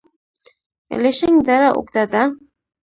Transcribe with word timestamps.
الیشنګ 0.93 1.37
دره 1.47 1.69
اوږده 1.75 2.03
ده؟ 2.11 2.23